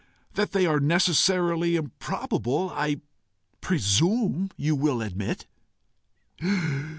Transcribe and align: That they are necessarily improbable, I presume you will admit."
That 0.33 0.51
they 0.51 0.65
are 0.65 0.79
necessarily 0.79 1.75
improbable, 1.75 2.71
I 2.73 3.01
presume 3.61 4.49
you 4.57 4.75
will 4.75 4.99
admit." 4.99 5.45